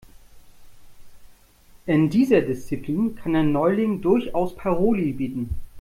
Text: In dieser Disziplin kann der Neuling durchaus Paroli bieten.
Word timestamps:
In 1.85 2.09
dieser 2.09 2.41
Disziplin 2.41 3.13
kann 3.15 3.33
der 3.33 3.43
Neuling 3.43 4.01
durchaus 4.01 4.55
Paroli 4.55 5.13
bieten. 5.13 5.53